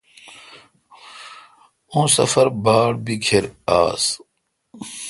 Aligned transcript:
اؙں 1.93 2.07
سفر 2.15 2.47
باڑ 2.63 2.91
بیکھر 3.05 3.43
آس۔ 3.79 4.05